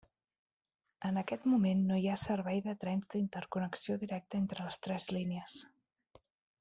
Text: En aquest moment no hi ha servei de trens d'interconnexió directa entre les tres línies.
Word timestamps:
En 1.09 1.19
aquest 1.21 1.43
moment 1.51 1.83
no 1.89 1.99
hi 2.03 2.07
ha 2.09 2.15
servei 2.21 2.63
de 2.69 2.75
trens 2.85 3.11
d'interconnexió 3.11 3.99
directa 4.05 4.41
entre 4.41 4.67
les 4.71 4.81
tres 4.87 5.11
línies. 5.19 5.63